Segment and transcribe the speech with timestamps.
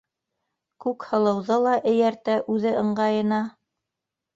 [0.85, 3.45] Күкһылыуҙы ла эйәртә үҙе ыңғайына.